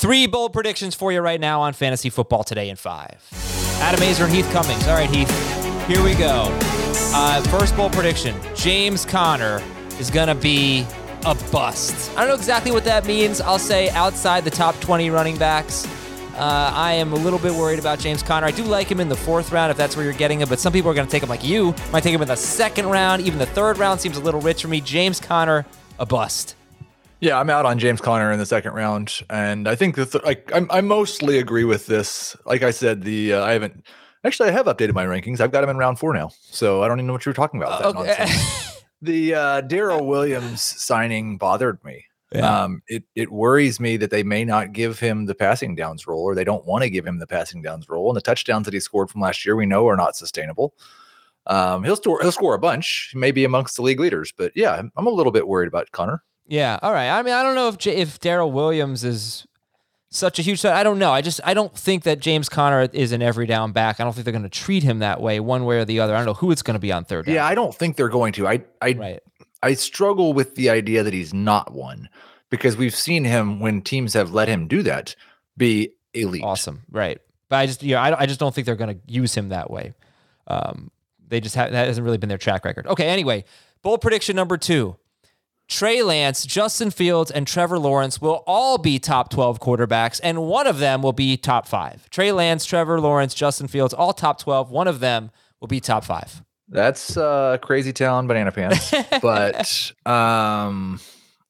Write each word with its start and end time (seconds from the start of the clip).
Three 0.00 0.26
bold 0.26 0.54
predictions 0.54 0.94
for 0.94 1.12
you 1.12 1.20
right 1.20 1.38
now 1.38 1.60
on 1.60 1.74
Fantasy 1.74 2.08
Football 2.08 2.42
Today 2.42 2.70
in 2.70 2.76
five. 2.76 3.22
Adam 3.82 4.00
Aizer 4.00 4.24
and 4.24 4.32
Heath 4.32 4.50
Cummings. 4.50 4.88
All 4.88 4.94
right, 4.94 5.10
Heath, 5.10 5.28
here 5.86 6.02
we 6.02 6.14
go. 6.14 6.48
Uh, 7.12 7.42
first 7.50 7.76
bold 7.76 7.92
prediction 7.92 8.34
James 8.54 9.04
Conner 9.04 9.62
is 9.98 10.10
going 10.10 10.28
to 10.28 10.34
be 10.34 10.86
a 11.26 11.34
bust. 11.52 12.10
I 12.12 12.20
don't 12.20 12.28
know 12.28 12.34
exactly 12.34 12.72
what 12.72 12.84
that 12.84 13.04
means. 13.04 13.42
I'll 13.42 13.58
say 13.58 13.90
outside 13.90 14.42
the 14.42 14.50
top 14.50 14.80
20 14.80 15.10
running 15.10 15.36
backs. 15.36 15.86
Uh, 16.34 16.72
I 16.74 16.94
am 16.94 17.12
a 17.12 17.16
little 17.16 17.38
bit 17.38 17.52
worried 17.52 17.78
about 17.78 17.98
James 17.98 18.22
Conner. 18.22 18.46
I 18.46 18.52
do 18.52 18.64
like 18.64 18.90
him 18.90 19.00
in 19.00 19.10
the 19.10 19.16
fourth 19.16 19.52
round 19.52 19.70
if 19.70 19.76
that's 19.76 19.96
where 19.96 20.04
you're 20.06 20.14
getting 20.14 20.40
him, 20.40 20.48
but 20.48 20.58
some 20.58 20.72
people 20.72 20.90
are 20.90 20.94
going 20.94 21.08
to 21.08 21.12
take 21.12 21.22
him 21.22 21.28
like 21.28 21.44
you. 21.44 21.74
Might 21.92 22.04
take 22.04 22.14
him 22.14 22.22
in 22.22 22.28
the 22.28 22.36
second 22.36 22.86
round. 22.86 23.20
Even 23.20 23.38
the 23.38 23.44
third 23.44 23.76
round 23.76 24.00
seems 24.00 24.16
a 24.16 24.20
little 24.20 24.40
rich 24.40 24.62
for 24.62 24.68
me. 24.68 24.80
James 24.80 25.20
Conner, 25.20 25.66
a 25.98 26.06
bust. 26.06 26.54
Yeah, 27.20 27.38
I'm 27.38 27.50
out 27.50 27.66
on 27.66 27.78
James 27.78 28.00
Conner 28.00 28.32
in 28.32 28.38
the 28.38 28.46
second 28.46 28.72
round, 28.72 29.20
and 29.28 29.68
I 29.68 29.74
think 29.74 29.96
that 29.96 30.24
like 30.24 30.50
I'm, 30.54 30.66
I 30.70 30.80
mostly 30.80 31.38
agree 31.38 31.64
with 31.64 31.86
this. 31.86 32.34
Like 32.46 32.62
I 32.62 32.70
said, 32.70 33.02
the 33.02 33.34
uh, 33.34 33.44
I 33.44 33.52
haven't 33.52 33.84
actually 34.24 34.48
I 34.48 34.52
have 34.52 34.66
updated 34.66 34.94
my 34.94 35.04
rankings. 35.04 35.40
I've 35.40 35.52
got 35.52 35.62
him 35.62 35.70
in 35.70 35.76
round 35.76 35.98
four 35.98 36.14
now, 36.14 36.30
so 36.40 36.82
I 36.82 36.88
don't 36.88 36.98
even 36.98 37.06
know 37.08 37.12
what 37.12 37.26
you 37.26 37.30
were 37.30 37.34
talking 37.34 37.60
about. 37.62 37.82
That 37.94 38.00
Okay. 38.00 38.32
the 39.02 39.34
uh, 39.34 39.60
Darrel 39.62 40.06
Williams 40.06 40.62
signing 40.62 41.36
bothered 41.36 41.82
me. 41.84 42.06
Yeah. 42.32 42.62
Um, 42.62 42.80
it 42.88 43.04
it 43.14 43.30
worries 43.30 43.80
me 43.80 43.98
that 43.98 44.10
they 44.10 44.22
may 44.22 44.44
not 44.44 44.72
give 44.72 44.98
him 45.00 45.26
the 45.26 45.34
passing 45.34 45.74
downs 45.74 46.06
role, 46.06 46.22
or 46.22 46.34
they 46.34 46.44
don't 46.44 46.64
want 46.64 46.84
to 46.84 46.90
give 46.90 47.06
him 47.06 47.18
the 47.18 47.26
passing 47.26 47.60
downs 47.60 47.86
role. 47.88 48.08
And 48.08 48.16
the 48.16 48.20
touchdowns 48.22 48.64
that 48.64 48.72
he 48.72 48.80
scored 48.80 49.10
from 49.10 49.20
last 49.20 49.44
year, 49.44 49.56
we 49.56 49.66
know 49.66 49.86
are 49.88 49.96
not 49.96 50.16
sustainable. 50.16 50.74
Um, 51.46 51.84
he'll 51.84 51.96
score 51.96 52.20
he'll 52.22 52.32
score 52.32 52.54
a 52.54 52.58
bunch, 52.58 53.12
maybe 53.14 53.44
amongst 53.44 53.76
the 53.76 53.82
league 53.82 54.00
leaders, 54.00 54.32
but 54.36 54.52
yeah, 54.54 54.72
I'm- 54.72 54.92
I'm 54.96 55.06
a 55.06 55.10
little 55.10 55.32
bit 55.32 55.48
worried 55.48 55.68
about 55.68 55.90
Conner. 55.90 56.22
Yeah. 56.50 56.78
All 56.82 56.92
right. 56.92 57.08
I 57.08 57.22
mean, 57.22 57.32
I 57.32 57.42
don't 57.42 57.54
know 57.54 57.68
if 57.68 57.78
J- 57.78 57.96
if 57.96 58.18
Darrel 58.18 58.50
Williams 58.50 59.04
is 59.04 59.46
such 60.10 60.40
a 60.40 60.42
huge. 60.42 60.64
I 60.64 60.82
don't 60.82 60.98
know. 60.98 61.12
I 61.12 61.22
just 61.22 61.40
I 61.44 61.54
don't 61.54 61.72
think 61.74 62.02
that 62.02 62.18
James 62.18 62.48
Conner 62.48 62.88
is 62.92 63.12
an 63.12 63.22
every 63.22 63.46
down 63.46 63.70
back. 63.70 64.00
I 64.00 64.04
don't 64.04 64.12
think 64.12 64.24
they're 64.24 64.32
going 64.32 64.42
to 64.42 64.48
treat 64.48 64.82
him 64.82 64.98
that 64.98 65.20
way, 65.20 65.38
one 65.38 65.64
way 65.64 65.78
or 65.78 65.84
the 65.84 66.00
other. 66.00 66.12
I 66.12 66.18
don't 66.18 66.26
know 66.26 66.34
who 66.34 66.50
it's 66.50 66.62
going 66.62 66.74
to 66.74 66.80
be 66.80 66.90
on 66.90 67.04
third 67.04 67.26
down. 67.26 67.36
Yeah, 67.36 67.46
I 67.46 67.54
don't 67.54 67.72
think 67.74 67.96
they're 67.96 68.08
going 68.08 68.32
to. 68.34 68.48
I 68.48 68.64
I 68.82 68.92
Right. 68.92 69.20
I 69.62 69.74
struggle 69.74 70.32
with 70.32 70.56
the 70.56 70.70
idea 70.70 71.02
that 71.04 71.12
he's 71.12 71.32
not 71.32 71.72
one 71.72 72.08
because 72.50 72.76
we've 72.76 72.94
seen 72.96 73.24
him 73.24 73.60
when 73.60 73.82
teams 73.82 74.14
have 74.14 74.32
let 74.32 74.48
him 74.48 74.66
do 74.66 74.82
that 74.82 75.14
be 75.56 75.92
elite. 76.14 76.42
Awesome. 76.42 76.82
Right. 76.90 77.20
But 77.48 77.56
I 77.56 77.66
just 77.66 77.82
yeah 77.84 78.02
I, 78.02 78.22
I 78.22 78.26
just 78.26 78.40
don't 78.40 78.52
think 78.52 78.66
they're 78.66 78.74
going 78.74 78.96
to 78.96 79.00
use 79.06 79.34
him 79.36 79.50
that 79.50 79.70
way. 79.70 79.94
Um, 80.48 80.90
they 81.28 81.40
just 81.40 81.54
have 81.54 81.70
that 81.70 81.86
hasn't 81.86 82.04
really 82.04 82.18
been 82.18 82.28
their 82.28 82.38
track 82.38 82.64
record. 82.64 82.88
Okay. 82.88 83.06
Anyway, 83.06 83.44
bold 83.82 84.00
prediction 84.00 84.34
number 84.34 84.56
two. 84.56 84.96
Trey 85.70 86.02
Lance, 86.02 86.44
Justin 86.44 86.90
Fields, 86.90 87.30
and 87.30 87.46
Trevor 87.46 87.78
Lawrence 87.78 88.20
will 88.20 88.42
all 88.44 88.76
be 88.76 88.98
top 88.98 89.30
12 89.30 89.60
quarterbacks, 89.60 90.20
and 90.22 90.42
one 90.42 90.66
of 90.66 90.80
them 90.80 91.00
will 91.00 91.12
be 91.12 91.36
top 91.36 91.66
five. 91.66 92.10
Trey 92.10 92.32
Lance, 92.32 92.64
Trevor 92.64 93.00
Lawrence, 93.00 93.34
Justin 93.34 93.68
Fields, 93.68 93.94
all 93.94 94.12
top 94.12 94.40
12. 94.40 94.72
One 94.72 94.88
of 94.88 94.98
them 94.98 95.30
will 95.60 95.68
be 95.68 95.78
top 95.78 96.04
five. 96.04 96.42
That's 96.68 97.16
uh 97.16 97.58
crazy 97.62 97.92
town 97.92 98.26
banana 98.26 98.52
pants. 98.52 98.92
but 99.22 99.92
um 100.06 101.00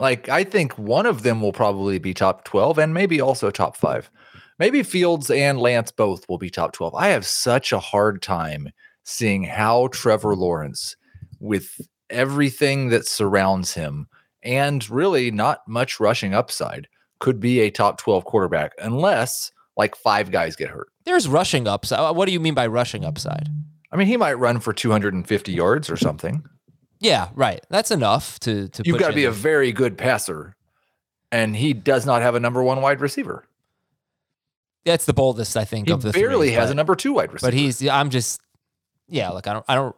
like 0.00 0.28
I 0.28 0.44
think 0.44 0.76
one 0.78 1.06
of 1.06 1.22
them 1.22 1.40
will 1.40 1.52
probably 1.52 1.98
be 1.98 2.12
top 2.12 2.44
12 2.44 2.78
and 2.78 2.94
maybe 2.94 3.20
also 3.20 3.50
top 3.50 3.76
5. 3.76 4.10
Maybe 4.58 4.82
Fields 4.82 5.30
and 5.30 5.60
Lance 5.60 5.92
both 5.92 6.28
will 6.28 6.38
be 6.38 6.50
top 6.50 6.72
12. 6.72 6.94
I 6.94 7.08
have 7.08 7.26
such 7.26 7.72
a 7.72 7.78
hard 7.78 8.20
time 8.22 8.70
seeing 9.04 9.44
how 9.44 9.88
Trevor 9.88 10.34
Lawrence 10.34 10.96
with 11.40 11.80
everything 12.10 12.88
that 12.88 13.06
surrounds 13.06 13.74
him 13.74 14.08
and 14.42 14.88
really 14.90 15.30
not 15.30 15.66
much 15.68 15.98
rushing 16.00 16.34
upside 16.34 16.88
could 17.20 17.40
be 17.40 17.60
a 17.60 17.70
top 17.70 17.98
12 17.98 18.24
quarterback 18.24 18.72
unless 18.80 19.50
like 19.76 19.94
five 19.96 20.30
guys 20.30 20.56
get 20.56 20.70
hurt. 20.70 20.88
There's 21.04 21.26
rushing 21.28 21.66
upside. 21.68 21.98
Uh, 22.00 22.12
What 22.12 22.26
do 22.26 22.32
you 22.32 22.40
mean 22.40 22.54
by 22.54 22.66
rushing 22.66 23.04
upside? 23.04 23.48
I 23.90 23.96
mean, 23.96 24.06
he 24.06 24.16
might 24.16 24.34
run 24.34 24.60
for 24.60 24.72
250 24.72 25.52
yards 25.52 25.88
or 25.90 25.96
something. 25.96 26.44
Yeah, 27.00 27.28
right. 27.34 27.64
That's 27.70 27.90
enough 27.90 28.38
to 28.40 28.68
to. 28.68 28.82
You've 28.84 28.98
got 28.98 29.08
to 29.08 29.14
be 29.14 29.24
a 29.24 29.30
very 29.30 29.70
good 29.72 29.96
passer, 29.96 30.56
and 31.30 31.54
he 31.54 31.72
does 31.72 32.04
not 32.04 32.22
have 32.22 32.34
a 32.34 32.40
number 32.40 32.62
one 32.62 32.82
wide 32.82 33.00
receiver. 33.00 33.46
That's 34.84 35.06
the 35.06 35.14
boldest 35.14 35.56
I 35.56 35.64
think 35.64 35.88
He 35.88 35.92
of 35.94 36.02
the 36.02 36.10
barely 36.12 36.48
three, 36.48 36.54
has 36.54 36.68
but- 36.68 36.72
a 36.72 36.74
number 36.74 36.96
two 36.96 37.12
wide 37.12 37.32
receiver. 37.32 37.46
But 37.50 37.54
he's 37.54 37.86
I'm 37.86 38.10
just 38.10 38.40
yeah, 39.08 39.30
look, 39.30 39.46
I 39.46 39.52
don't 39.52 39.64
I 39.68 39.74
don't 39.74 39.94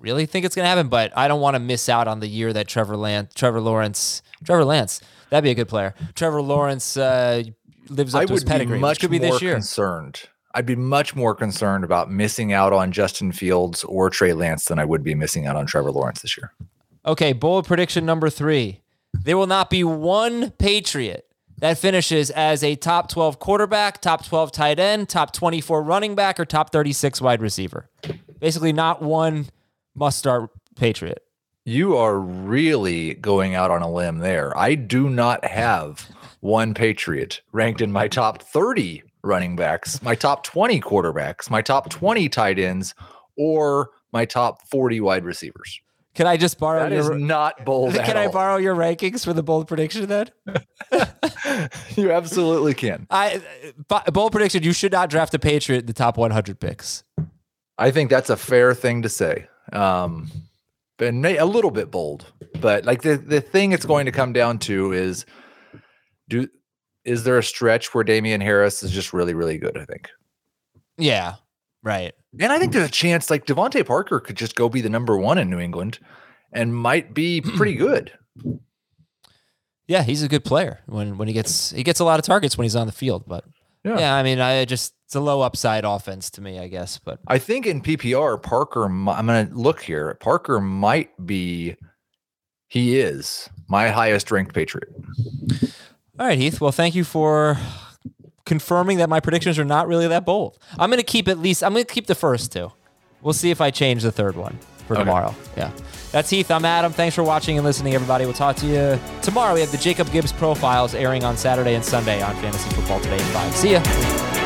really 0.00 0.26
think 0.26 0.44
it's 0.44 0.54
gonna 0.54 0.68
happen, 0.68 0.88
but 0.88 1.16
I 1.16 1.28
don't 1.28 1.40
want 1.40 1.54
to 1.54 1.60
miss 1.60 1.88
out 1.88 2.08
on 2.08 2.20
the 2.20 2.26
year 2.26 2.52
that 2.52 2.66
Trevor 2.68 2.96
Lance 2.96 3.32
Trevor 3.34 3.60
Lawrence 3.60 4.22
Trevor 4.44 4.64
Lance, 4.64 5.00
that'd 5.30 5.44
be 5.44 5.50
a 5.50 5.54
good 5.54 5.68
player. 5.68 5.94
Trevor 6.14 6.42
Lawrence 6.42 6.96
uh 6.96 7.42
lives 7.88 8.14
up 8.14 8.22
I 8.22 8.24
to 8.26 8.32
his 8.32 8.40
would 8.42 8.46
be 8.46 8.50
pedigree. 8.52 8.76
which 8.76 8.80
much 8.80 9.00
could 9.00 9.10
be 9.10 9.18
more 9.20 9.32
this 9.32 9.42
year. 9.42 9.54
concerned. 9.54 10.22
I'd 10.54 10.66
be 10.66 10.76
much 10.76 11.14
more 11.14 11.34
concerned 11.34 11.84
about 11.84 12.10
missing 12.10 12.52
out 12.52 12.72
on 12.72 12.90
Justin 12.90 13.30
Fields 13.30 13.84
or 13.84 14.10
Trey 14.10 14.32
Lance 14.32 14.64
than 14.64 14.78
I 14.80 14.84
would 14.84 15.04
be 15.04 15.14
missing 15.14 15.46
out 15.46 15.54
on 15.54 15.64
Trevor 15.66 15.92
Lawrence 15.92 16.22
this 16.22 16.36
year. 16.36 16.52
Okay, 17.06 17.32
bold 17.32 17.66
prediction 17.66 18.04
number 18.04 18.28
three. 18.28 18.80
There 19.12 19.36
will 19.38 19.46
not 19.46 19.70
be 19.70 19.84
one 19.84 20.50
Patriot 20.52 21.26
that 21.58 21.78
finishes 21.78 22.30
as 22.30 22.64
a 22.64 22.74
top 22.74 23.08
12 23.10 23.38
quarterback, 23.38 24.00
top 24.00 24.24
12 24.24 24.50
tight 24.50 24.78
end, 24.80 25.08
top 25.08 25.32
24 25.32 25.82
running 25.82 26.14
back, 26.14 26.40
or 26.40 26.44
top 26.44 26.72
36 26.72 27.20
wide 27.20 27.40
receiver. 27.42 27.88
Basically, 28.40 28.72
not 28.72 29.02
one 29.02 29.46
must 29.94 30.18
start 30.18 30.50
Patriot. 30.76 31.22
You 31.64 31.96
are 31.96 32.18
really 32.18 33.14
going 33.14 33.54
out 33.54 33.70
on 33.70 33.82
a 33.82 33.90
limb 33.90 34.18
there. 34.18 34.56
I 34.56 34.74
do 34.74 35.08
not 35.08 35.44
have 35.44 36.08
one 36.40 36.74
Patriot 36.74 37.42
ranked 37.52 37.80
in 37.80 37.92
my 37.92 38.08
top 38.08 38.42
30 38.42 39.02
running 39.22 39.56
backs, 39.56 40.02
my 40.02 40.14
top 40.14 40.42
20 40.44 40.80
quarterbacks, 40.80 41.50
my 41.50 41.60
top 41.60 41.90
20 41.90 42.28
tight 42.28 42.58
ends, 42.58 42.94
or 43.36 43.90
my 44.12 44.24
top 44.24 44.66
40 44.68 45.00
wide 45.00 45.24
receivers. 45.24 45.80
Can 46.14 46.26
I 46.26 46.36
just 46.36 46.58
borrow 46.58 46.80
That 46.80 46.92
is 46.92 47.06
your 47.06 47.18
not 47.18 47.64
bold. 47.64 47.94
Can 47.94 48.16
I 48.16 48.26
all. 48.26 48.32
borrow 48.32 48.56
your 48.56 48.74
rankings 48.74 49.24
for 49.24 49.32
the 49.32 49.42
bold 49.42 49.68
prediction 49.68 50.06
then? 50.06 50.28
you 51.96 52.10
absolutely 52.10 52.74
can. 52.74 53.06
I 53.10 53.40
bold 54.12 54.32
prediction: 54.32 54.64
You 54.64 54.72
should 54.72 54.90
not 54.90 55.08
draft 55.08 55.34
a 55.34 55.38
Patriot 55.38 55.80
in 55.80 55.86
the 55.86 55.92
top 55.92 56.16
100 56.16 56.58
picks. 56.58 57.04
I 57.78 57.92
think 57.92 58.10
that's 58.10 58.28
a 58.28 58.36
fair 58.36 58.74
thing 58.74 59.02
to 59.02 59.08
say. 59.08 59.46
Um, 59.72 60.30
may, 60.98 61.36
a 61.38 61.44
little 61.46 61.70
bit 61.70 61.90
bold, 61.90 62.26
but 62.60 62.84
like 62.84 63.02
the 63.02 63.16
the 63.16 63.40
thing 63.40 63.72
it's 63.72 63.86
going 63.86 64.06
to 64.06 64.12
come 64.12 64.32
down 64.32 64.58
to 64.60 64.92
is 64.92 65.24
do 66.28 66.48
is 67.04 67.24
there 67.24 67.38
a 67.38 67.42
stretch 67.42 67.94
where 67.94 68.04
Damien 68.04 68.40
Harris 68.40 68.82
is 68.82 68.90
just 68.90 69.12
really 69.12 69.34
really 69.34 69.58
good? 69.58 69.76
I 69.78 69.84
think, 69.84 70.08
Yeah, 70.98 71.36
right. 71.82 72.12
and 72.38 72.52
I 72.52 72.58
think 72.58 72.72
there's 72.72 72.88
a 72.88 72.92
chance 72.92 73.30
like 73.30 73.46
DeVante 73.46 73.86
Parker 73.86 74.20
could 74.20 74.36
just 74.36 74.54
go 74.54 74.68
be 74.68 74.80
the 74.80 74.90
number 74.90 75.16
one 75.16 75.38
in 75.38 75.48
New 75.50 75.58
England, 75.60 75.98
and 76.52 76.74
might 76.74 77.14
be 77.14 77.40
pretty 77.56 77.74
good. 77.74 78.12
Yeah, 79.86 80.02
he's 80.04 80.22
a 80.22 80.28
good 80.28 80.44
player 80.44 80.80
when 80.86 81.18
when 81.18 81.26
he 81.28 81.34
gets 81.34 81.70
he 81.70 81.82
gets 81.82 81.98
a 82.00 82.04
lot 82.04 82.18
of 82.20 82.24
targets 82.24 82.56
when 82.58 82.64
he's 82.64 82.76
on 82.76 82.86
the 82.86 82.92
field. 82.92 83.24
But 83.26 83.44
Yeah. 83.84 83.98
yeah, 83.98 84.14
I 84.14 84.22
mean, 84.22 84.40
I 84.40 84.64
just 84.64 84.94
It's 85.06 85.14
a 85.14 85.20
low 85.20 85.40
upside 85.40 85.84
offense 85.84 86.30
to 86.32 86.40
me, 86.40 86.58
I 86.58 86.68
guess. 86.68 86.98
But 86.98 87.20
I 87.26 87.38
think 87.38 87.66
in 87.66 87.80
PPR, 87.80 88.42
Parker. 88.42 88.84
I'm 88.84 89.04
going 89.04 89.48
to 89.48 89.54
look 89.54 89.80
here. 89.82 90.14
Parker 90.20 90.60
might 90.60 91.10
be. 91.24 91.76
He 92.68 92.98
is 93.00 93.48
my 93.68 93.88
highest 93.88 94.30
ranked 94.30 94.54
Patriot. 94.54 94.88
all 96.18 96.26
right, 96.26 96.38
Heath. 96.38 96.60
Well, 96.60 96.72
thank 96.72 96.94
you 96.94 97.04
for 97.04 97.58
confirming 98.44 98.98
that 98.98 99.08
my 99.08 99.20
predictions 99.20 99.58
are 99.58 99.64
not 99.64 99.88
really 99.88 100.06
that 100.08 100.24
bold. 100.24 100.58
I'm 100.78 100.90
going 100.90 101.00
to 101.00 101.04
keep 101.04 101.26
at 101.26 101.38
least. 101.38 101.64
I'm 101.64 101.72
going 101.72 101.84
to 101.84 101.92
keep 101.92 102.06
the 102.06 102.14
first 102.14 102.52
two. 102.52 102.72
We'll 103.22 103.32
see 103.34 103.50
if 103.50 103.60
I 103.60 103.70
change 103.70 104.02
the 104.02 104.12
third 104.12 104.36
one 104.36 104.58
for 104.90 104.96
Okay. 104.96 105.04
tomorrow. 105.04 105.32
Yeah. 105.56 105.70
That's 106.10 106.28
Heath. 106.28 106.50
I'm 106.50 106.64
Adam. 106.64 106.92
Thanks 106.92 107.14
for 107.14 107.22
watching 107.22 107.56
and 107.56 107.64
listening, 107.64 107.94
everybody. 107.94 108.24
We'll 108.24 108.34
talk 108.34 108.56
to 108.56 108.66
you 108.66 108.98
tomorrow. 109.22 109.54
We 109.54 109.60
have 109.60 109.70
the 109.70 109.78
Jacob 109.78 110.10
Gibbs 110.10 110.32
profiles 110.32 110.92
airing 110.96 111.22
on 111.22 111.36
Saturday 111.36 111.76
and 111.76 111.84
Sunday 111.84 112.20
on 112.20 112.34
Fantasy 112.36 112.68
Football 112.70 112.98
Today 113.00 113.14
at 113.14 113.20
5. 113.20 113.54
See 113.54 113.72
ya. 113.72 114.39